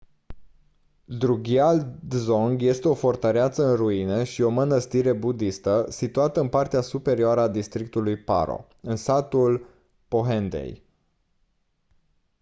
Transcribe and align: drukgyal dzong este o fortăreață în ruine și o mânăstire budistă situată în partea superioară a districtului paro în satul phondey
drukgyal 1.19 1.97
dzong 2.07 2.61
este 2.61 2.87
o 2.87 2.93
fortăreață 2.93 3.63
în 3.69 3.75
ruine 3.75 4.23
și 4.23 4.41
o 4.41 4.49
mânăstire 4.49 5.13
budistă 5.13 5.85
situată 5.89 6.39
în 6.39 6.49
partea 6.49 6.81
superioară 6.81 7.39
a 7.39 7.47
districtului 7.47 8.17
paro 8.17 8.67
în 8.81 8.95
satul 8.95 9.65
phondey 10.07 10.83